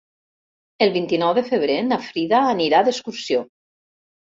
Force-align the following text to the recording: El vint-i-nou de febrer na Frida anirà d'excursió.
El 0.85 0.93
vint-i-nou 0.95 1.35
de 1.39 1.43
febrer 1.51 1.77
na 1.91 2.01
Frida 2.07 2.41
anirà 2.57 2.83
d'excursió. 2.91 3.47